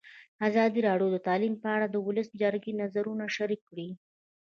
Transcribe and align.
ازادي 0.47 0.79
راډیو 0.87 1.07
د 1.11 1.17
تعلیم 1.27 1.53
په 1.63 1.67
اړه 1.75 1.87
د 1.89 1.95
ولسي 2.07 2.35
جرګې 2.43 2.73
نظرونه 2.81 3.25
شریک 3.35 3.61
کړي. 3.69 3.89